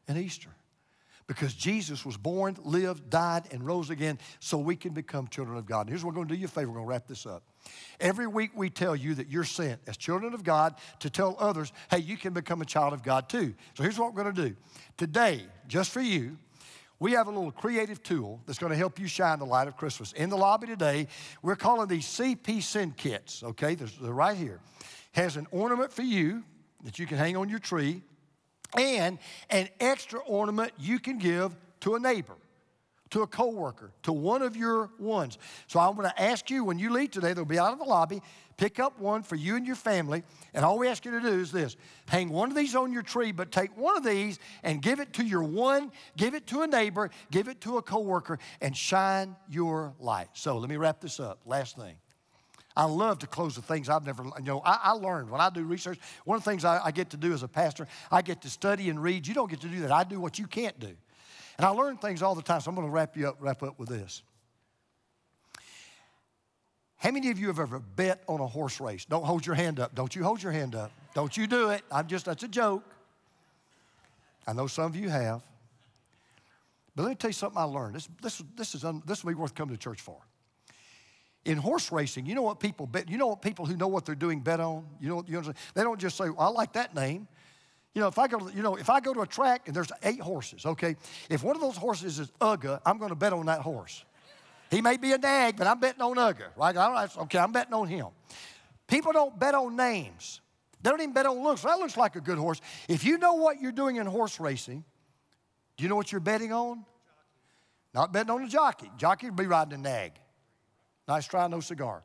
[0.08, 0.50] and Easter.
[1.28, 5.66] Because Jesus was born, lived, died, and rose again so we can become children of
[5.66, 5.82] God.
[5.82, 6.70] And here's what we're going to do you a favor.
[6.70, 7.44] We're going to wrap this up.
[8.00, 11.74] Every week we tell you that you're sent as children of God to tell others,
[11.92, 13.54] hey, you can become a child of God too.
[13.74, 14.56] So here's what we're going to do.
[14.96, 16.38] Today, just for you,
[17.00, 19.76] we have a little creative tool that's going to help you shine the light of
[19.76, 20.14] Christmas.
[20.14, 21.08] In the lobby today,
[21.44, 23.76] we're calling these CP Send Kits, okay?
[23.76, 24.60] They're right here.
[25.12, 26.44] Has an ornament for you
[26.84, 28.02] that you can hang on your tree
[28.76, 32.36] and an extra ornament you can give to a neighbor,
[33.12, 35.38] to a coworker, to one of your ones.
[35.68, 37.86] So I'm going to ask you when you leave today, they'll be out of the
[37.86, 38.22] lobby.
[38.58, 40.24] Pick up one for you and your family,
[40.56, 41.76] and all we ask you to do is this
[42.08, 45.14] hang one of these on your tree, but take one of these and give it
[45.14, 49.36] to your one, give it to a neighbor, give it to a coworker, and shine
[49.48, 50.30] your light.
[50.34, 51.40] So let me wrap this up.
[51.46, 51.98] Last thing.
[52.78, 55.50] I love to close the things I've never, you know, I, I learned when I
[55.50, 55.98] do research.
[56.26, 58.52] One of the things I, I get to do as a pastor, I get to
[58.52, 59.26] study and read.
[59.26, 59.92] You don't get to do that.
[59.92, 60.96] I do what you can't do.
[61.58, 63.64] And I learn things all the time, so I'm going to wrap you up, wrap
[63.64, 64.22] up with this.
[66.98, 69.06] How many of you have ever bet on a horse race?
[69.06, 69.96] Don't hold your hand up.
[69.96, 70.92] Don't you hold your hand up.
[71.16, 71.82] Don't you do it.
[71.92, 72.84] I'm just, that's a joke.
[74.46, 75.42] I know some of you have.
[76.96, 77.96] But let me tell you something I learned.
[77.96, 80.18] This, this, this, is, this will be worth coming to church for.
[81.48, 83.10] In horse racing, you know what people bet?
[83.10, 84.86] You know what people who know what they're doing bet on?
[85.00, 87.26] You know, what you know they don't just say, well, I like that name.
[87.94, 89.76] You know, if I go to, you know, if I go to a track and
[89.76, 90.98] there's eight horses, okay,
[91.30, 94.04] if one of those horses is Uga, I'm going to bet on that horse.
[94.70, 97.18] He may be a nag, but I'm betting on Uga, right?
[97.18, 98.08] okay, I'm betting on him.
[98.88, 100.42] People don't bet on names.
[100.82, 101.62] They don't even bet on looks.
[101.62, 102.62] That looks like a good horse.
[102.88, 104.84] If you know what you're doing in horse racing,
[105.78, 106.86] do you know what you're betting on?
[107.94, 108.92] Not betting on a jockey.
[108.98, 110.12] Jockey would be riding a nag.
[111.08, 112.04] Nice try, no cigar.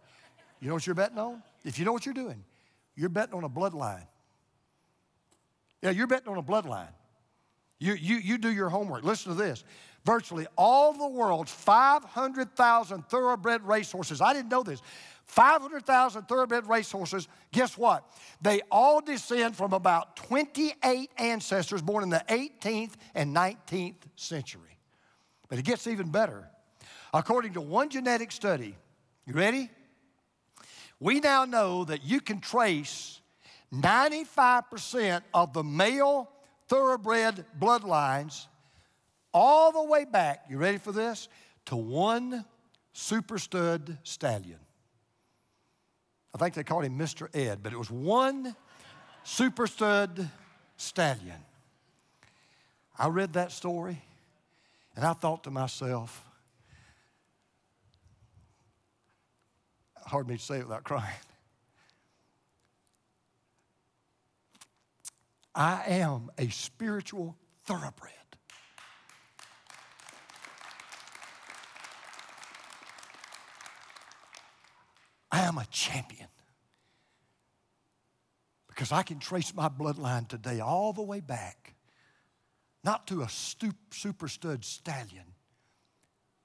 [0.61, 1.43] You know what you're betting on?
[1.65, 2.45] If you know what you're doing,
[2.95, 4.07] you're betting on a bloodline.
[5.83, 6.93] Yeah, you're betting on a bloodline.
[7.79, 9.03] You, you, you do your homework.
[9.03, 9.65] Listen to this.
[10.05, 14.81] Virtually all the world's 500,000 thoroughbred racehorses, I didn't know this,
[15.27, 18.05] 500,000 thoroughbred racehorses, guess what?
[18.41, 24.79] They all descend from about 28 ancestors born in the 18th and 19th century.
[25.49, 26.49] But it gets even better.
[27.15, 28.77] According to one genetic study,
[29.27, 29.71] you ready?
[31.01, 33.21] We now know that you can trace
[33.73, 36.31] 95% of the male
[36.69, 38.47] thoroughbred bloodlines
[39.35, 41.29] all the way back, you ready for this?
[41.67, 42.45] To one
[42.93, 44.59] super stud stallion.
[46.35, 47.35] I think they called him Mr.
[47.35, 48.55] Ed, but it was one
[49.23, 50.29] super stud
[50.77, 51.39] stallion.
[52.99, 54.03] I read that story
[54.97, 56.29] and I thought to myself,
[60.07, 61.15] hard for me to say it without crying.
[65.55, 68.13] I am a spiritual thoroughbred.
[75.31, 76.29] I am a champion.
[78.69, 81.75] Because I can trace my bloodline today all the way back,
[82.83, 85.35] not to a super stud stallion,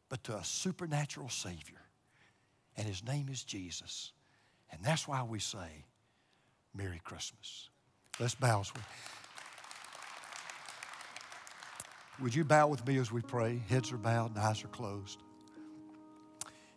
[0.09, 1.86] but to a supernatural Savior
[2.77, 4.11] and his name is Jesus.
[4.71, 5.85] And that's why we say,
[6.75, 7.69] Merry Christmas.
[8.19, 8.63] Let's bow.
[12.21, 13.61] Would you bow with me as we pray?
[13.69, 15.19] Heads are bowed and eyes are closed.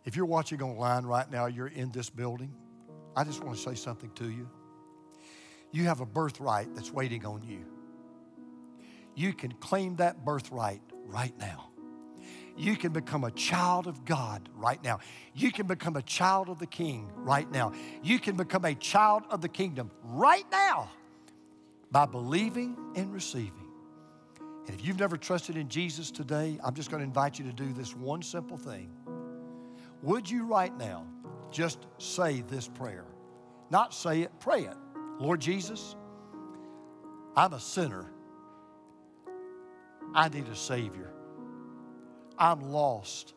[0.05, 2.53] If you're watching online right now, you're in this building,
[3.15, 4.49] I just want to say something to you.
[5.71, 7.65] You have a birthright that's waiting on you.
[9.15, 11.70] You can claim that birthright right now
[12.61, 14.99] you can become a child of God right now.
[15.33, 17.73] You can become a child of the King right now.
[18.03, 20.91] You can become a child of the kingdom right now
[21.91, 23.67] by believing and receiving.
[24.67, 27.51] And if you've never trusted in Jesus today, I'm just going to invite you to
[27.51, 28.91] do this one simple thing.
[30.03, 31.07] Would you right now
[31.49, 33.05] just say this prayer?
[33.71, 34.77] Not say it, pray it.
[35.19, 35.95] Lord Jesus,
[37.35, 38.05] I'm a sinner.
[40.13, 41.11] I need a Savior.
[42.37, 43.33] I'm lost.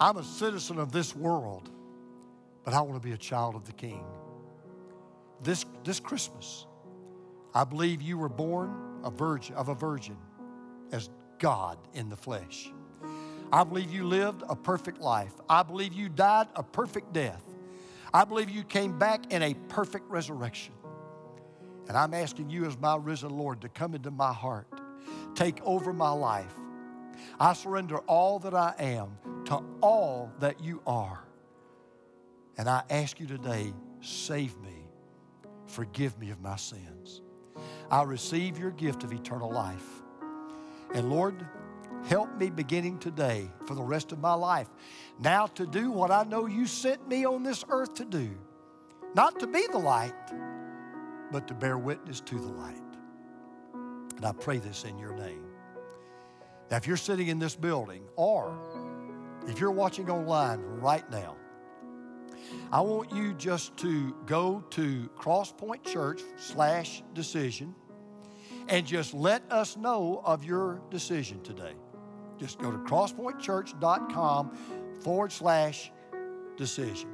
[0.00, 1.70] I'm a citizen of this world,
[2.64, 4.04] but I want to be a child of the King.
[5.42, 6.66] This, this Christmas,
[7.54, 10.16] I believe you were born a virgin, of a virgin
[10.92, 12.70] as God in the flesh.
[13.52, 15.32] I believe you lived a perfect life.
[15.48, 17.42] I believe you died a perfect death.
[18.14, 20.74] I believe you came back in a perfect resurrection.
[21.88, 24.66] And I'm asking you, as my risen Lord, to come into my heart,
[25.34, 26.54] take over my life,
[27.38, 29.16] I surrender all that I am
[29.46, 31.24] to all that you are.
[32.56, 34.86] And I ask you today, save me,
[35.66, 37.22] forgive me of my sins.
[37.90, 40.02] I receive your gift of eternal life.
[40.94, 41.46] And Lord,
[42.08, 44.68] help me beginning today for the rest of my life.
[45.18, 48.30] Now to do what I know you sent me on this earth to do.
[49.14, 50.14] Not to be the light,
[51.30, 52.76] but to bear witness to the light.
[54.16, 55.51] And I pray this in your name.
[56.72, 58.58] Now, if you're sitting in this building or
[59.46, 61.36] if you're watching online right now,
[62.72, 67.74] I want you just to go to Crosspoint Church slash decision
[68.68, 71.74] and just let us know of your decision today.
[72.38, 74.56] Just go to crosspointchurch.com
[75.02, 75.92] forward slash
[76.56, 77.10] decision.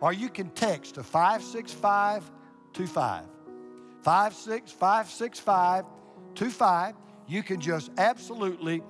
[0.00, 3.26] Or you can text to 56525.
[4.02, 6.94] 5656525.
[7.26, 8.82] You can just absolutely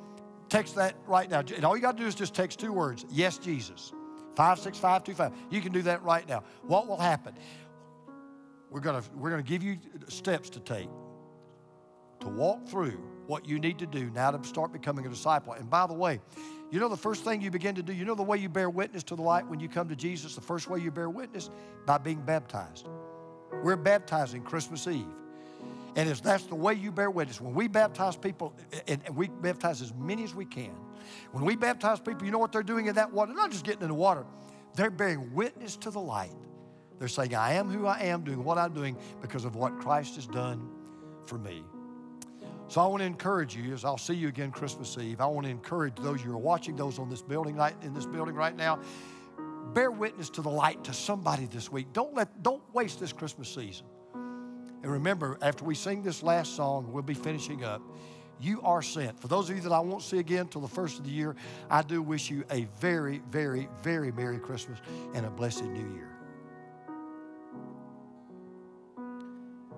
[0.49, 1.41] text that right now.
[1.41, 3.93] And all you got to do is just text two words Yes, Jesus.
[4.37, 5.32] 56525.
[5.51, 6.43] You can do that right now.
[6.62, 7.35] What will happen?
[8.70, 9.78] We're going to we're going to give you
[10.09, 10.89] steps to take
[12.20, 15.53] to walk through what you need to do now to start becoming a disciple.
[15.53, 16.20] And by the way,
[16.70, 18.68] you know the first thing you begin to do, you know the way you bear
[18.68, 20.35] witness to the light when you come to Jesus?
[20.35, 21.51] The first way you bear witness?
[21.87, 22.89] By being baptized.
[23.62, 25.07] We're baptizing Christmas Eve.
[25.97, 27.40] And it's, that's the way you bear witness.
[27.40, 28.55] When we baptize people,
[28.88, 30.74] and, we baptize as many as we can,
[31.32, 33.32] when we baptize people, you know what they're doing in that water?
[33.32, 34.24] Not just getting in the water,
[34.74, 36.32] they're bearing witness to the light.
[36.99, 40.16] They're saying, I am who I am, doing what I'm doing because of what Christ
[40.16, 40.68] has done
[41.26, 41.62] for me.
[42.68, 45.20] So I want to encourage you as I'll see you again Christmas Eve.
[45.20, 48.07] I want to encourage those you are watching, those on this building right in this
[48.07, 48.80] building right now.
[49.74, 51.92] Bear witness to the light to somebody this week.
[51.92, 53.86] Don't let don't waste this Christmas season.
[54.85, 57.80] And remember, after we sing this last song, we'll be finishing up.
[58.39, 59.18] You are sent.
[59.18, 61.37] For those of you that I won't see again till the first of the year,
[61.70, 64.78] I do wish you a very, very, very Merry Christmas
[65.14, 66.13] and a blessed New Year.